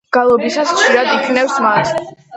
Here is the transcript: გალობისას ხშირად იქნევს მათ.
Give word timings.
გალობისას 0.15 0.71
ხშირად 0.79 1.13
იქნევს 1.19 1.61
მათ. 1.67 1.93